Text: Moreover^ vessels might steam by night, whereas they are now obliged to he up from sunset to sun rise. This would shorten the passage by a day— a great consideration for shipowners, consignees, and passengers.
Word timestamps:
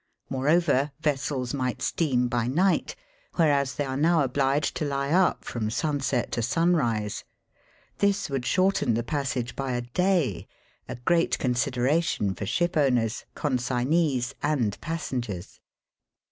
Moreover^ 0.31 0.89
vessels 0.99 1.53
might 1.53 1.79
steam 1.83 2.27
by 2.27 2.47
night, 2.47 2.95
whereas 3.35 3.75
they 3.75 3.85
are 3.85 3.95
now 3.95 4.23
obliged 4.23 4.75
to 4.77 4.85
he 4.85 4.91
up 5.13 5.45
from 5.45 5.69
sunset 5.69 6.31
to 6.31 6.41
sun 6.41 6.75
rise. 6.75 7.23
This 7.99 8.27
would 8.27 8.43
shorten 8.43 8.95
the 8.95 9.03
passage 9.03 9.55
by 9.55 9.73
a 9.73 9.81
day— 9.81 10.47
a 10.89 10.95
great 10.95 11.37
consideration 11.37 12.33
for 12.33 12.47
shipowners, 12.47 13.25
consignees, 13.35 14.33
and 14.41 14.81
passengers. 14.81 15.59